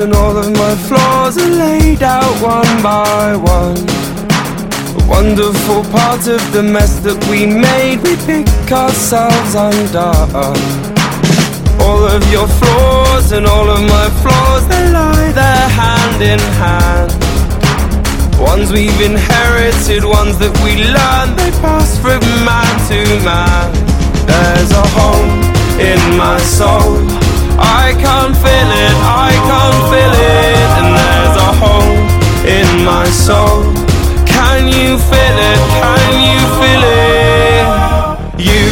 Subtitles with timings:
[0.00, 3.78] and all of my flaws are laid out one by one.
[4.98, 10.58] A wonderful part of the mess that we made, we pick ourselves undone.
[11.80, 17.10] All of your flaws and all of my flaws, they lie there hand in hand.
[18.38, 23.72] Ones we've inherited, ones that we learned, they pass from man to man.
[24.30, 25.42] There's a home
[25.80, 27.02] in my soul.
[27.58, 29.27] I can't feel it, I
[29.68, 32.00] can feel it, and there's a home
[32.46, 33.62] in my soul.
[34.24, 35.60] Can you feel it?
[35.80, 37.64] Can you feel it?
[38.48, 38.64] You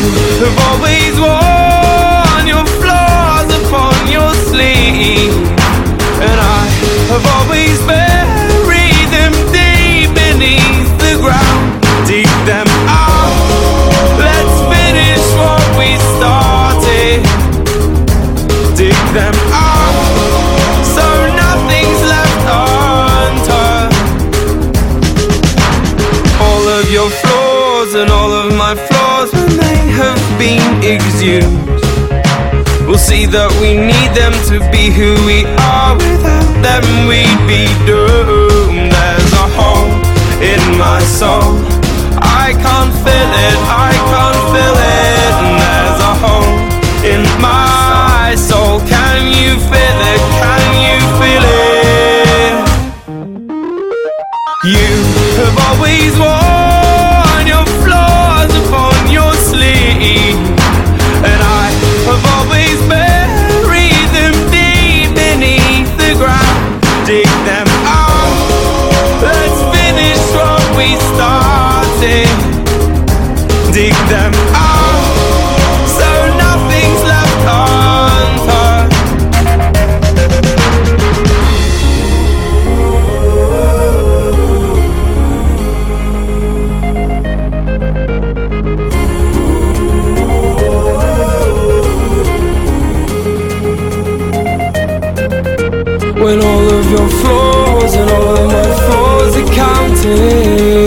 [0.42, 5.34] have always worn your flaws upon your sleeve,
[31.20, 31.66] been.
[32.86, 35.96] We'll see that we need them to be who we are.
[35.96, 38.92] Without them, we'd be doomed.
[38.92, 39.90] There's a hole
[40.42, 41.58] in my soul.
[42.22, 45.15] I can't feel it, I can't feel it.
[96.26, 100.85] When all of your flaws and all of my flaws are counted.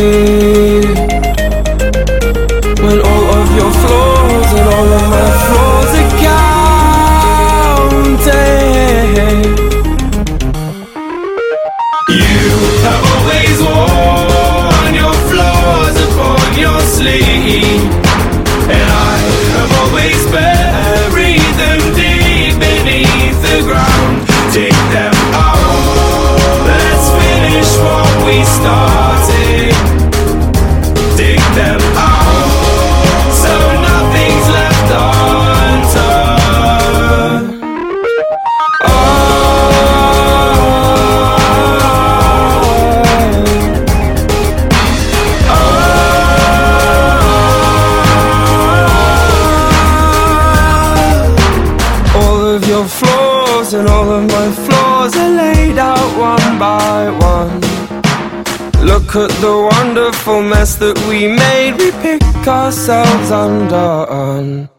[60.80, 64.70] That we made, we pick ourselves undone.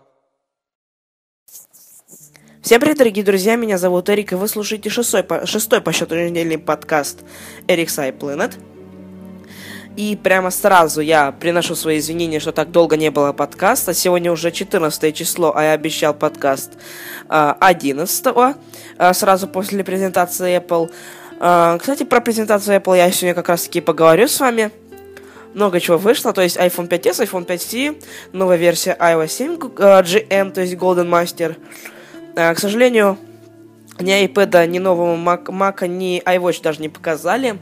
[2.63, 6.15] Всем привет, дорогие друзья, меня зовут Эрик, и вы слушаете шестой по, шестой по счету
[6.15, 7.21] недельный подкаст
[7.69, 8.55] Эрик Сай Planet.
[9.97, 13.93] И прямо сразу я приношу свои извинения, что так долго не было подкаста.
[13.93, 16.73] Сегодня уже 14 число, а я обещал подкаст
[17.29, 18.27] а, 11
[18.97, 20.91] а, сразу после презентации Apple.
[21.41, 24.71] А, кстати, про презентацию Apple я сегодня как раз таки поговорю с вами.
[25.55, 28.03] Много чего вышло, то есть iPhone 5s, iPhone 5c,
[28.33, 31.57] новая версия iOS 7 э, GM, то есть Golden Master.
[32.37, 33.19] Э, К сожалению,
[33.99, 37.59] ни iPad, ни нового Mac, Mac, ни iWatch даже не показали.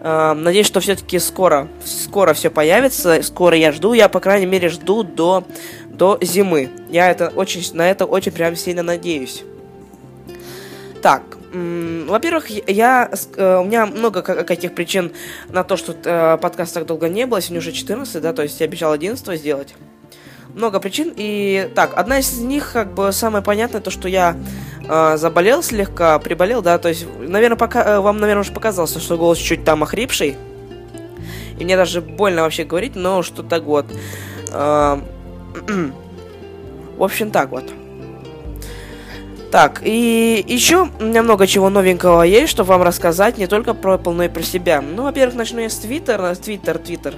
[0.00, 3.22] Э, Надеюсь, что все-таки скоро, скоро все появится.
[3.22, 3.94] Скоро я жду.
[3.94, 5.44] Я, по крайней мере, жду до,
[5.88, 6.68] до зимы.
[6.90, 9.44] Я это очень, на это очень прям сильно надеюсь.
[11.00, 11.22] Так,
[11.54, 15.12] во-первых, я, э, у меня много ка- каких причин
[15.48, 17.40] на то, что э, подкаст так долго не было.
[17.40, 19.74] Сегодня уже 14, да, то есть я обещал 11 сделать.
[20.54, 21.12] Много причин.
[21.16, 24.36] И так, одна из них, как бы, самая понятная, то, что я
[24.88, 29.16] э, заболел слегка, приболел, да, то есть, наверное, пока, э, вам, наверное, уже показалось, что
[29.16, 30.36] голос чуть там охрипший.
[31.58, 33.86] И мне даже больно вообще говорить, но что так вот.
[34.52, 35.00] Э,
[36.96, 37.64] в общем, так вот.
[39.54, 43.94] Так, и еще у меня много чего новенького есть, чтобы вам рассказать, не только про
[43.94, 44.80] Apple, но и про себя.
[44.80, 47.14] Ну, во-первых, начну я с Твиттера, Твиттер, Твиттер.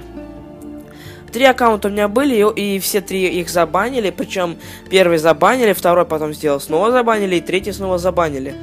[1.33, 4.57] Три аккаунта у меня были, и, и все три их забанили, причем
[4.87, 8.53] первый забанили, второй потом сделал снова забанили, и третий снова забанили.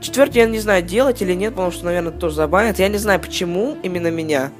[0.00, 2.78] Четвертый я не знаю, делать или нет, потому что, наверное, тоже забанят.
[2.78, 4.52] Я не знаю, почему именно меня.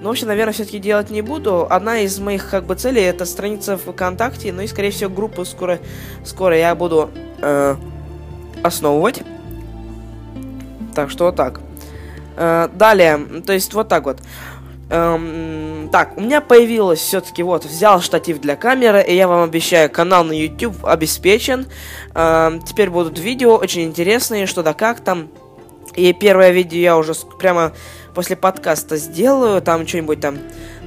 [0.00, 1.66] Но, в общем, наверное, все-таки делать не буду.
[1.68, 5.44] Одна из моих, как бы, целей это страница в ВКонтакте, ну и, скорее всего, группу
[5.44, 5.78] скоро,
[6.24, 7.10] скоро я буду
[7.40, 7.76] э,
[8.62, 9.22] основывать.
[10.94, 11.60] Так что вот так.
[12.36, 14.18] Э, далее, то есть вот так вот.
[14.88, 19.90] Эм, так, у меня появилось все-таки вот, взял штатив для камеры, и я вам обещаю,
[19.90, 21.66] канал на YouTube обеспечен.
[22.14, 25.28] Эм, теперь будут видео очень интересные, что да как там.
[25.94, 27.72] И первое видео я уже прямо
[28.16, 30.38] после подкаста сделаю, там что-нибудь там,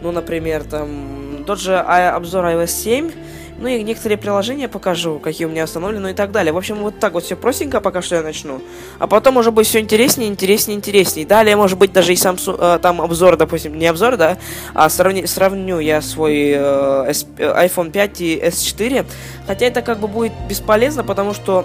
[0.02, 3.12] ну, например, там, тот же обзор iOS 7,
[3.60, 6.52] ну и некоторые приложения покажу, какие у меня установлены, ну и так далее.
[6.52, 8.62] В общем, вот так вот все простенько пока что я начну.
[8.98, 11.28] А потом уже будет все интереснее, интереснее, интереснее.
[11.28, 14.40] Далее, может быть, даже и Samsung, э, там обзор, допустим, не обзор, да,
[14.74, 19.06] а сравни, сравню я свой э, S, э, iPhone 5 и S4.
[19.46, 21.64] Хотя это как бы будет бесполезно, потому что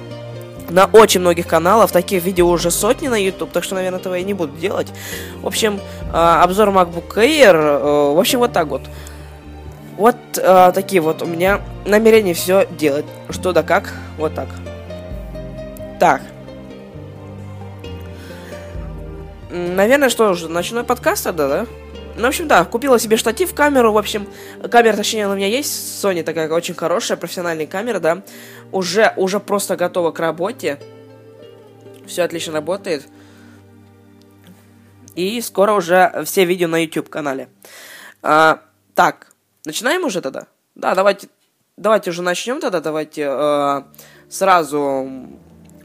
[0.71, 4.23] на очень многих каналах таких видео уже сотни на YouTube, так что, наверное, этого я
[4.23, 4.89] не буду делать.
[5.43, 5.81] В общем,
[6.13, 8.83] э, обзор MacBook Air, э, в общем, вот так вот.
[9.97, 13.05] Вот э, такие вот у меня намерения все делать.
[13.31, 14.49] Что да как, вот так.
[16.01, 16.23] Так.
[19.51, 21.67] Наверное, что уже, ночной подкаст тогда, да?
[22.17, 24.29] Ну, в общем, да, купила себе штатив, камеру, в общем,
[24.71, 28.23] камера, точнее, у меня есть, Sony такая очень хорошая, профессиональная камера, да,
[28.75, 30.79] уже, уже просто готова к работе,
[32.07, 33.07] все отлично работает,
[35.15, 37.49] и скоро уже все видео на YouTube канале.
[38.23, 38.61] А,
[38.95, 39.35] так,
[39.67, 40.47] Начинаем уже тогда?
[40.75, 41.29] Да, давайте,
[41.79, 43.83] давайте уже начнем тогда, давайте э,
[44.29, 45.09] сразу.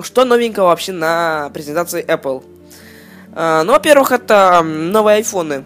[0.01, 2.43] Что новенького вообще на презентации Apple?
[3.33, 5.63] Э, ну, во-первых, это новые айфоны.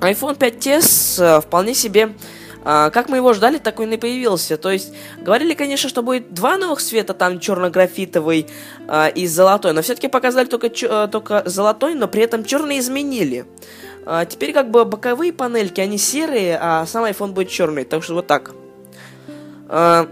[0.00, 2.14] iPhone 5s э, вполне себе
[2.70, 4.58] а, как мы его ждали, так он и появился.
[4.58, 8.46] То есть, говорили, конечно, что будет два новых цвета, там черно-графитовый
[8.86, 13.46] а, и золотой, но все-таки показали только, ч- только золотой, но при этом черный изменили.
[14.04, 17.84] А, теперь как бы боковые панельки, они серые, а сам iPhone будет черный.
[17.84, 18.50] Так что вот так.
[19.70, 20.06] А,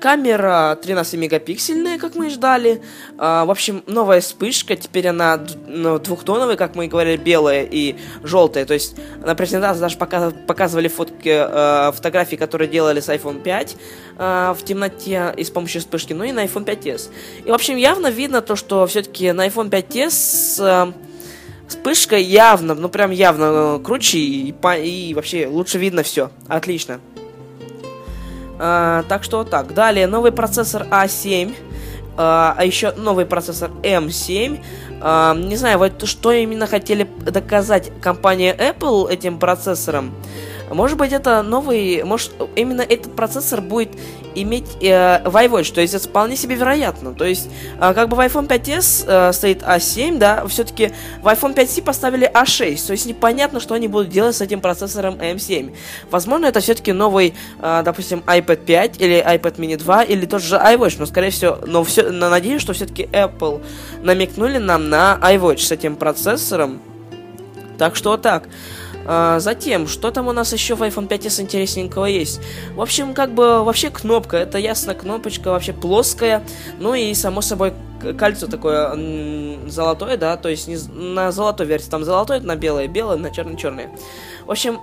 [0.00, 2.82] камера 13-мегапиксельная, как мы и ждали.
[3.18, 4.74] А, в общем, новая вспышка.
[4.74, 8.64] Теперь она ну, двухтоновая, как мы и говорили, белая и желтая.
[8.64, 13.76] То есть на презентации даже показывали фотки, э, фотографии, которые делали с iPhone 5
[14.18, 16.12] э, в темноте и с помощью вспышки.
[16.14, 17.10] Ну и на iPhone 5s.
[17.44, 20.88] И, в общем, явно видно то, что все-таки на iPhone 5s...
[20.88, 20.92] Э,
[21.70, 26.32] Вспышка явно, ну прям явно э, круче и, и вообще лучше видно все.
[26.48, 26.98] Отлично.
[28.62, 29.72] А, так что так.
[29.72, 31.54] Далее новый процессор A7.
[32.18, 34.62] А, а еще новый процессор M7.
[35.00, 40.12] А, не знаю, вот что именно хотели доказать компания Apple этим процессором.
[40.70, 43.90] Может быть, это новый, может, именно этот процессор будет
[44.36, 47.12] иметь э, iWatch, то есть это вполне себе вероятно.
[47.12, 47.50] То есть,
[47.80, 52.30] э, как бы в iPhone 5s э, стоит A7, да, все-таки в iPhone 5c поставили
[52.30, 55.74] A6, то есть непонятно, что они будут делать с этим процессором M7.
[56.10, 60.54] Возможно, это все-таки новый, э, допустим, iPad 5 или iPad mini 2 или тот же
[60.54, 63.60] iWatch, но скорее всего, но все, но надеюсь, что все-таки Apple
[64.02, 66.80] намекнули нам на iWatch с этим процессором.
[67.78, 68.44] Так что так.
[69.06, 72.40] А, затем, что там у нас еще в iPhone 5s интересненького есть?
[72.74, 76.42] В общем, как бы вообще кнопка, это ясно, кнопочка вообще плоская,
[76.78, 77.72] ну и само собой
[78.18, 78.96] кольцо такое
[79.68, 83.90] золотое, да, то есть не, на золотой версии, там золотое, на белое, белое, на черное-черное.
[84.46, 84.80] В общем,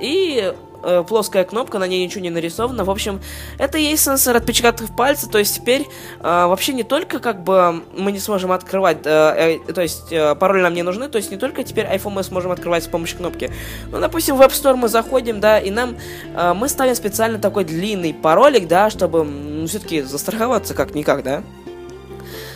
[0.00, 2.84] и э, плоская кнопка, на ней ничего не нарисовано.
[2.84, 3.20] В общем,
[3.58, 5.82] это и есть сенсор отпечатков пальца, то есть теперь
[6.20, 10.34] э, вообще не только как бы мы не сможем открывать, э, э, то есть э,
[10.34, 13.18] пароль нам не нужны, то есть не только теперь iPhone мы сможем открывать с помощью
[13.18, 13.50] кнопки.
[13.90, 15.96] Ну, допустим, в App Store мы заходим, да, и нам
[16.34, 21.42] э, мы ставим специально такой длинный паролик, да, чтобы ну, все-таки застраховаться как-никак, да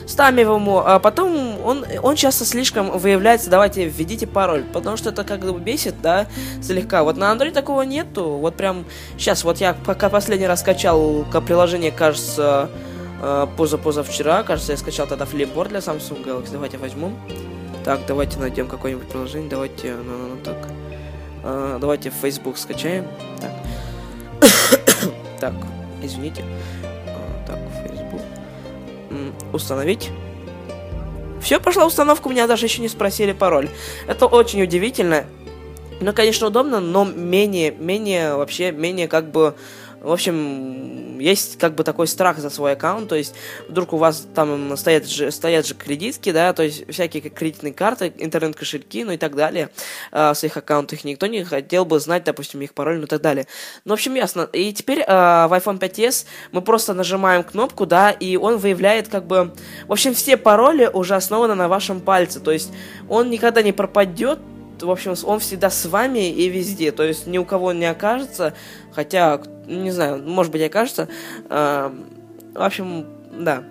[0.08, 5.22] ставим ему, а потом он, он часто слишком выявляется, давайте введите пароль, потому что это
[5.22, 6.26] как бы бесит, да,
[6.62, 7.04] слегка.
[7.04, 8.86] Вот на Android такого нету, вот прям
[9.18, 12.70] сейчас, вот я пока последний раз скачал приложение, кажется,
[13.22, 17.12] э, поза-позавчера, кажется, я скачал тогда флипборд для Samsung Galaxy, давайте возьму.
[17.84, 20.56] Так, давайте найдем какое-нибудь приложение, давайте, ну, ну, ну так,
[21.44, 23.06] э, давайте Facebook скачаем,
[23.40, 23.52] так,
[25.40, 25.54] так,
[26.02, 26.42] извините,
[29.52, 30.10] установить.
[31.40, 33.68] Все, пошла установка, у меня даже еще не спросили пароль.
[34.06, 35.24] Это очень удивительно.
[36.00, 39.54] Ну, конечно, удобно, но менее, менее, вообще, менее как бы
[40.00, 43.34] В общем, есть как бы такой страх за свой аккаунт, то есть
[43.68, 48.12] вдруг у вас там стоят же, стоят же кредитки, да, то есть всякие кредитные карты,
[48.16, 49.70] интернет-кошельки, ну и так далее.
[50.12, 53.20] А, в своих аккаунтах никто не хотел бы знать, допустим, их пароль, ну и так
[53.20, 53.46] далее.
[53.84, 54.48] Ну, в общем, ясно.
[54.52, 59.26] И теперь а, в iPhone 5s мы просто нажимаем кнопку, да, и он выявляет как
[59.26, 59.52] бы...
[59.86, 62.70] В общем, все пароли уже основаны на вашем пальце, то есть
[63.08, 64.38] он никогда не пропадет,
[64.82, 68.54] в общем, он всегда с вами и везде, то есть ни у кого не окажется,
[68.92, 71.08] хотя, не знаю, может быть, окажется.
[71.48, 71.90] Э,
[72.54, 73.64] в общем, да.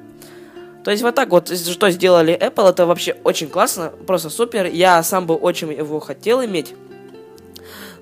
[0.84, 4.68] То есть вот так вот, что сделали Apple, это вообще очень классно, просто супер.
[4.68, 6.74] Я сам бы очень его хотел иметь.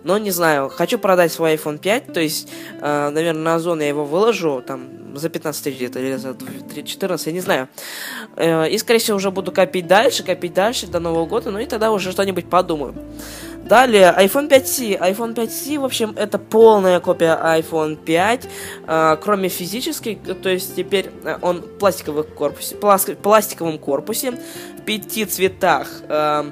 [0.05, 2.47] Но не знаю, хочу продать свой iPhone 5, то есть,
[2.79, 6.35] э, наверное, на Озон я его выложу, там, за 15 тысяч где-то, или за
[6.85, 7.67] 14, я не знаю.
[8.35, 11.65] Э, и, скорее всего, уже буду копить дальше, копить дальше до Нового года, ну и
[11.65, 12.93] тогда уже что-нибудь подумаю.
[13.67, 14.99] Далее, iPhone 5C.
[14.99, 18.47] iPhone 5C, в общем, это полная копия iPhone 5,
[18.85, 24.33] э, кроме физической, то есть теперь э, он в пластиковых корпусе, пластиковом корпусе,
[24.77, 25.87] в пяти цветах.
[26.07, 26.43] Э,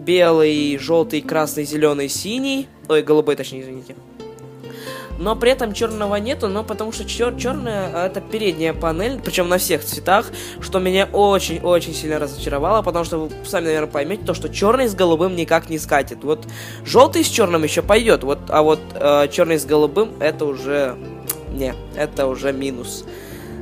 [0.00, 2.68] белый, желтый, красный, зеленый, синий.
[2.90, 3.94] Ой, голубой, точнее, извините.
[5.16, 9.48] Но при этом черного нету, но потому что чер черная а, это передняя панель, причем
[9.48, 10.26] на всех цветах,
[10.60, 14.94] что меня очень-очень сильно разочаровало, потому что вы сами, наверное, поймете, то, что черный с
[14.96, 16.24] голубым никак не скатит.
[16.24, 16.48] Вот
[16.84, 20.96] желтый с черным еще пойдет, вот, а вот э, черный с голубым это уже...
[21.52, 23.04] Не, это уже минус.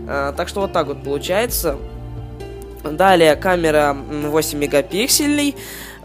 [0.09, 1.77] А, так что вот так вот получается.
[2.83, 5.55] Далее камера 8 мегапиксельный.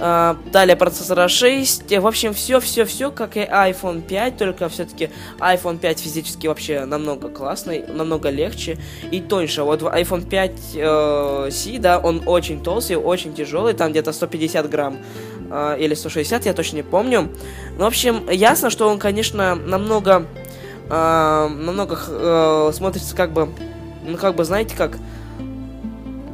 [0.06, 1.98] А, далее процессора 6.
[1.98, 7.86] В общем, все-все-все, как и iPhone 5, только все-таки iPhone 5 физически вообще намного классный,
[7.88, 8.78] намного легче
[9.12, 9.64] и тоньше.
[9.64, 14.98] Вот iPhone 5 э, C, да, он очень толстый, очень тяжелый, там где-то 150 грамм
[15.50, 17.30] э, или 160, я точно не помню.
[17.78, 20.26] Ну, в общем, ясно, что он, конечно, намного,
[20.90, 23.48] э, намного э, смотрится как бы,
[24.06, 24.98] ну, как бы, знаете, как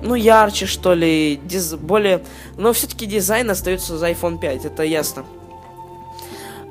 [0.01, 1.73] ну, ярче, что ли, диз...
[1.73, 2.21] более...
[2.57, 5.25] Но все-таки дизайн остается за iPhone 5, это ясно.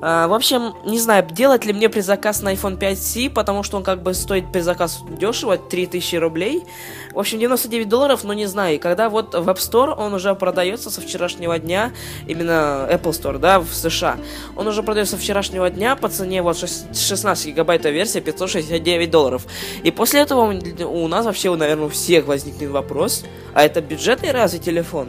[0.00, 3.82] А, в общем, не знаю, делать ли мне предзаказ на iPhone 5C, потому что он
[3.82, 6.64] как бы стоит предзаказ дешево, 3000 рублей.
[7.12, 8.78] В общем, 99 долларов, но не знаю.
[8.78, 11.92] Когда вот в App Store он уже продается со вчерашнего дня,
[12.26, 14.18] именно Apple Store, да, в США.
[14.56, 19.46] Он уже продается со вчерашнего дня по цене вот 16 гигабайт версия 569 долларов.
[19.82, 23.24] И после этого у нас вообще, наверное, у всех возникнет вопрос,
[23.54, 25.08] а это бюджетный разве телефон?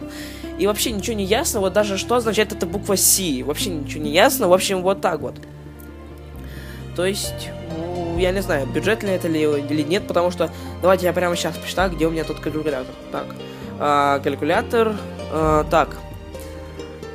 [0.59, 3.43] И вообще ничего не ясно, вот даже что означает эта буква C.
[3.43, 5.35] Вообще ничего не ясно, в общем, вот так вот.
[6.97, 10.51] То есть, ну, я не знаю, бюджет ли это ли, или нет, потому что...
[10.81, 12.93] Давайте я прямо сейчас посчитаю, где у меня тут калькулятор.
[13.09, 13.25] Так,
[13.79, 14.97] а, калькулятор...
[15.31, 15.95] А, так,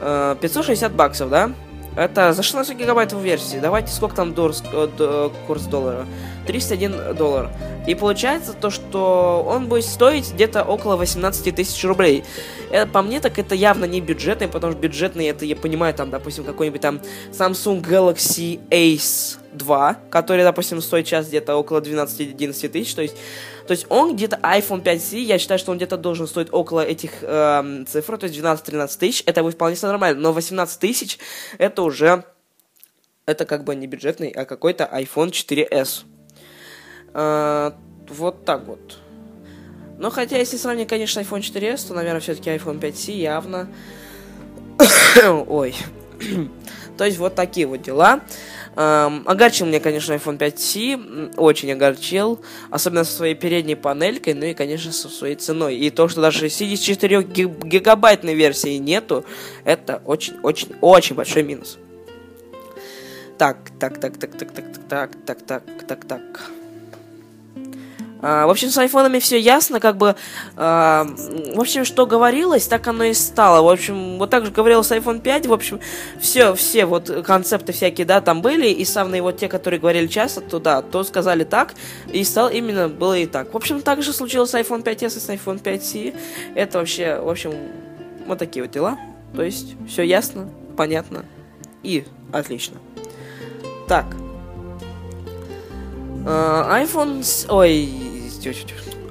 [0.01, 1.53] а, 560 баксов, да?
[1.97, 3.59] Это за 16 гигабайтов версии.
[3.59, 6.07] Давайте, сколько там дор, э, курс доллара?
[6.47, 7.51] 301 доллар.
[7.87, 12.25] И получается то, что он будет стоить где-то около 18 тысяч рублей.
[12.71, 16.11] Это, по мне, так это явно не бюджетный, потому что бюджетный, это, я понимаю, там,
[16.11, 22.95] допустим, какой-нибудь там Samsung Galaxy Ace 2, который, допустим, стоит сейчас где-то около 12-11 тысяч,
[22.95, 23.17] то есть
[23.67, 27.23] то есть он где-то iPhone 5C, я считаю, что он где-то должен стоить около этих
[27.23, 31.19] эм, цифр, то есть 12-13 тысяч, это будет вполне нормально, но 18 тысяч
[31.57, 32.25] это уже,
[33.25, 36.05] это как бы не бюджетный, а какой-то iPhone 4s.
[37.15, 37.73] Э,
[38.11, 38.99] вот так вот.
[39.99, 43.69] Но хотя, если сравнить, конечно, iPhone 4s, то, наверное, все-таки iPhone 5C явно...
[45.47, 45.75] Ой.
[46.99, 48.21] то есть вот такие вот дела.
[48.77, 52.41] Эм, огорчил меня, конечно, iPhone 5C, очень огорчил,
[52.71, 55.77] особенно со своей передней панелькой, ну и, конечно, со своей ценой.
[55.77, 59.25] И то, что даже 64 гигабайтной версии нету,
[59.65, 61.79] это очень-очень-очень большой минус.
[63.39, 66.21] Так, так, так, так, так, так, так, так, так, так, так.
[66.41, 66.64] А,
[68.21, 70.17] в общем, с айфонами все ясно, как бы,
[70.57, 71.07] а,
[71.55, 73.63] в общем, что говорилось, так оно и стало.
[73.63, 75.81] В общем, вот так же говорилось iPhone 5, в общем,
[76.21, 80.41] все, все вот концепты всякие, да, там были, и самые вот те, которые говорили часто,
[80.41, 81.75] то да, то сказали так,
[82.11, 83.53] и стало именно, было и так.
[83.53, 86.15] В общем, так же случилось с iPhone 5s и с iPhone 5c.
[86.55, 87.53] Это вообще, в общем,
[88.27, 88.99] вот такие вот дела.
[89.35, 91.25] То есть, все ясно, понятно
[91.83, 92.79] и отлично.
[93.87, 94.07] Так.
[96.25, 97.21] Uh, iPhone...
[97.51, 97.89] Ой,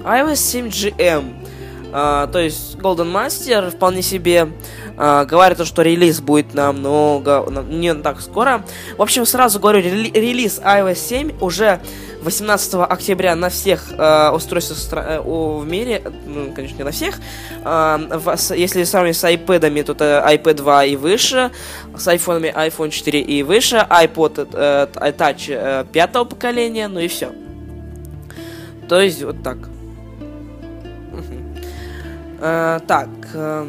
[0.04, 1.24] iOS 7 GM.
[1.96, 4.48] А, то есть Golden Master вполне себе
[4.96, 8.64] а, говорит, что релиз будет намного, не так скоро.
[8.98, 11.80] В общем, сразу говорю, релиз iOS 7 уже
[12.22, 17.20] 18 октября на всех э, устройствах э, в мире, ну, конечно, не на всех,
[17.64, 21.52] э, в, если сравнивать с iPad, то это iPad 2 и выше,
[21.96, 27.30] с iPhone, iPhone 4 и выше, iPod э, Touch э, пятого поколения, ну и все.
[28.88, 29.73] То есть вот так.
[32.40, 33.08] Э, так.
[33.34, 33.66] Э,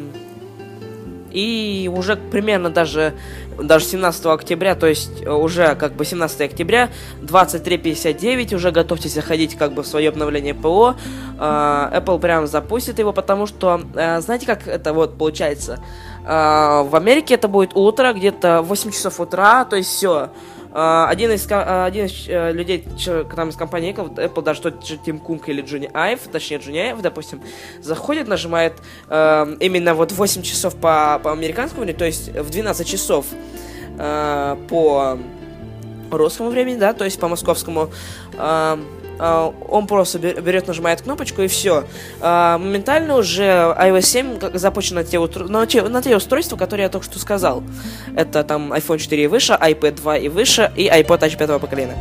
[1.32, 3.12] и уже примерно даже
[3.58, 6.90] даже 17 октября, то есть э, уже как бы 17 октября,
[7.22, 10.94] 23.59, уже готовьтесь заходить как бы в свое обновление ПО.
[11.38, 15.78] Apple прям запустит его, потому что, знаете, как это вот получается?
[16.24, 20.30] В Америке это будет утро, где-то 8 часов утра, то есть все.
[20.78, 22.84] Один из, один из людей
[23.34, 27.00] там из компании Apple, даже тот же Тим Кунг или Джонни Айв, точнее Джонни Айв,
[27.00, 27.40] допустим,
[27.80, 28.74] заходит, нажимает
[29.08, 33.24] именно вот 8 часов по, по американскому, то есть в 12 часов
[33.98, 35.18] э, по
[36.10, 37.90] русскому времени, да, то есть по московскому,
[38.34, 38.78] э, э,
[39.18, 41.84] он просто берет, нажимает кнопочку и все.
[42.20, 46.88] Э, моментально уже iOS 7 запущен на те, на, те, на те устройства, которые я
[46.88, 47.62] только что сказал.
[48.14, 51.96] Это там iPhone 4 и выше, iPad 2 и выше и iPod Touch 5 поколения.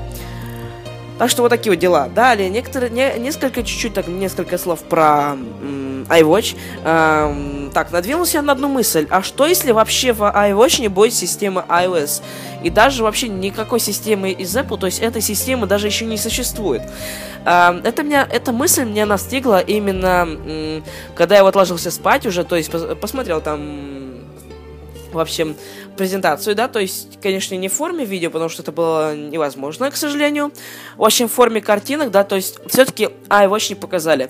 [1.18, 2.10] Так что вот такие вот дела.
[2.14, 6.58] Далее, некоторые, не, несколько, чуть-чуть, так, несколько слов про м, iWatch.
[6.84, 9.08] Эм, так, надвинулся я на одну мысль.
[9.10, 12.22] А что если вообще в iWatch не будет системы iOS?
[12.64, 16.82] И даже вообще никакой системы из Apple, то есть этой системы даже еще не существует.
[17.46, 20.84] Эм, это меня, эта мысль меня настигла именно, м,
[21.16, 24.16] когда я вот ложился спать уже, то есть пос, посмотрел там
[25.16, 25.56] в общем,
[25.98, 29.96] презентацию, да, то есть, конечно, не в форме видео, потому что это было невозможно, к
[29.96, 30.52] сожалению.
[30.98, 34.30] В общем, в форме картинок, да, то есть, все-таки iWatch не показали.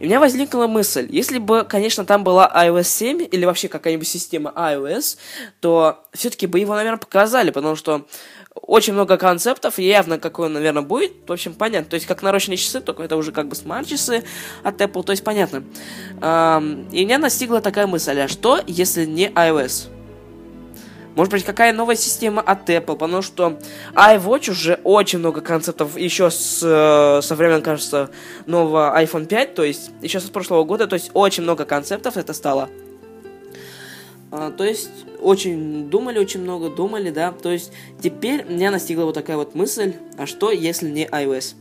[0.00, 4.08] И у меня возникла мысль, если бы, конечно, там была iOS 7 или вообще какая-нибудь
[4.08, 5.18] система iOS,
[5.60, 8.06] то все-таки бы его, наверное, показали, потому что
[8.54, 11.12] очень много концептов, и явно какой он, наверное, будет.
[11.26, 11.90] В общем, понятно.
[11.90, 14.22] То есть, как наручные часы, только это уже как бы смарт-часы
[14.62, 15.64] от Apple, то есть, понятно.
[16.18, 19.93] И меня настигла такая мысль, а что, если не iOS?
[21.14, 23.58] Может быть, какая новая система от Apple, потому что
[23.94, 28.10] iWatch уже очень много концептов еще с, э, со времен, кажется,
[28.46, 32.32] нового iPhone 5, то есть еще с прошлого года, то есть очень много концептов это
[32.32, 32.68] стало.
[34.32, 34.90] А, то есть
[35.20, 37.70] очень думали, очень много думали, да, то есть
[38.02, 41.54] теперь меня настигла вот такая вот мысль, а что если не iOS?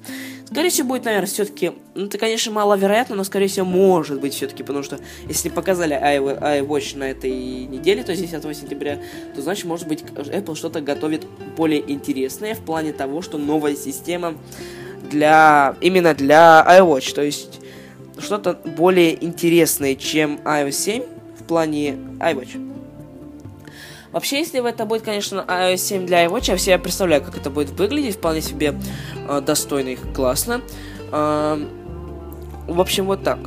[0.53, 1.71] Скорее всего, будет, наверное, все-таки...
[1.95, 6.95] Ну, это, конечно, маловероятно, но, скорее всего, может быть все-таки, потому что если показали iWatch
[6.95, 8.99] на этой неделе, то есть 10 сентября,
[9.33, 11.25] то, значит, может быть, Apple что-то готовит
[11.57, 14.35] более интересное в плане того, что новая система
[15.09, 15.75] для...
[15.81, 17.59] именно для iWatch, то есть
[18.19, 21.03] что-то более интересное, чем iOS 7
[21.39, 22.72] в плане iWatch.
[24.13, 27.71] Вообще, если это будет, конечно, iOS 7 для iWatch, я себе представляю, как это будет
[27.71, 28.75] выглядеть, вполне себе
[29.27, 30.61] э, достойно и классно.
[31.11, 31.57] Э,
[32.67, 33.39] в общем, вот так.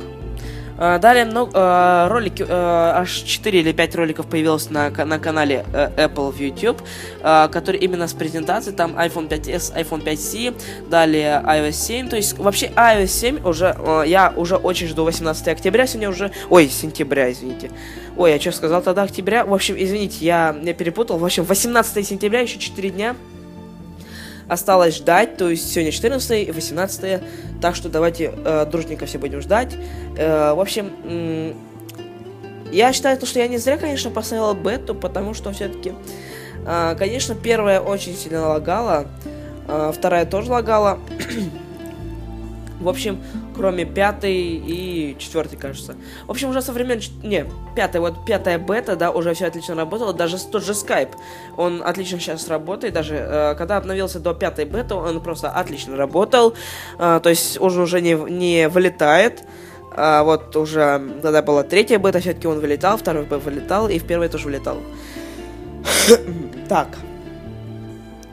[0.77, 5.65] Uh, далее много uh, ролики, uh, аж 4 или 5 роликов появилось на, на канале
[5.73, 6.81] Apple в YouTube,
[7.21, 12.67] который именно с презентацией, там iPhone 5s, iPhone 5c, далее iOS 7, то есть вообще
[12.67, 17.71] iOS 7 уже, я уже очень жду 18 октября, сегодня уже, ой, сентября, извините,
[18.15, 22.05] ой, я что сказал тогда, октября, в общем, извините, я, я перепутал, в общем, 18
[22.07, 23.15] сентября, еще 4 дня,
[24.47, 27.21] осталось ждать, то есть сегодня 14 и 18
[27.61, 29.75] так что давайте э, дружненько все будем ждать.
[30.17, 31.53] Э, в общем, э,
[32.71, 35.93] я считаю, что я не зря, конечно, поставил бету, потому что все-таки,
[36.65, 39.07] э, конечно, первая очень сильно лагала,
[39.67, 40.99] э, вторая тоже лагала.
[42.79, 43.19] В общем,
[43.57, 45.95] кроме пятой и четвертой, кажется.
[46.25, 46.99] В общем, уже со времен...
[47.23, 50.13] Не, пятая, вот пятая бета, да, уже все отлично работало.
[50.13, 51.11] Даже тот же Skype,
[51.57, 52.93] он отлично сейчас работает.
[52.93, 56.53] Даже э, когда обновился до пятой беты, он просто отлично работал.
[56.99, 59.43] Э, то есть уже уже не, не вылетает.
[59.91, 64.05] А вот уже, когда была третья бета, все-таки он вылетал, второй бета вылетал, и в
[64.05, 64.77] первой тоже вылетал.
[66.69, 66.87] так.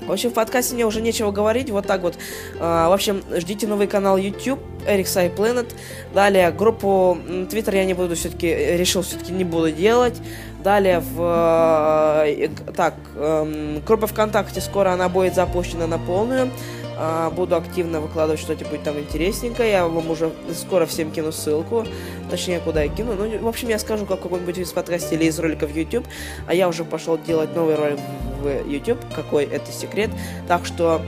[0.07, 2.17] В общем, в подкасте мне уже нечего говорить, вот так вот.
[2.61, 5.67] А, в общем, ждите новый канал YouTube, Eric Sai Planet.
[6.13, 7.19] Далее, группу
[7.51, 10.21] Twitter я не буду все-таки, решил все-таки не буду делать.
[10.63, 12.25] Далее, в...
[12.27, 16.51] Э, так, эм, группа ВКонтакте скоро она будет запущена на полную.
[16.97, 19.71] А, буду активно выкладывать что-нибудь там интересненькое.
[19.71, 21.87] Я вам уже скоро всем кину ссылку.
[22.31, 23.15] Точнее, куда я кину.
[23.15, 26.07] Ну, в общем, я скажу как какой-нибудь из подкаста или из роликов YouTube.
[26.47, 27.99] А я уже пошел делать новый ролик
[28.41, 28.99] в YouTube.
[29.15, 30.11] Какой это секрет.
[30.49, 31.01] Так что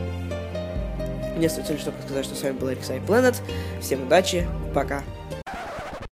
[1.37, 3.37] мне остается лишь только сказать, что с вами был Эриксай Planet.
[3.81, 4.46] Всем удачи.
[4.75, 5.03] Пока.